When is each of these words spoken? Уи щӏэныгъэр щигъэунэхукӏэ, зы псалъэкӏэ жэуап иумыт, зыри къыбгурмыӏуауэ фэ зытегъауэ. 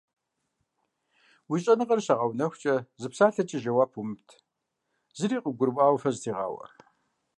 Уи 1.49 1.57
щӏэныгъэр 1.63 1.99
щигъэунэхукӏэ, 2.05 2.75
зы 3.01 3.07
псалъэкӏэ 3.11 3.57
жэуап 3.63 3.91
иумыт, 3.95 4.29
зыри 5.17 5.37
къыбгурмыӏуауэ 5.43 5.97
фэ 6.01 6.09
зытегъауэ. 6.15 6.65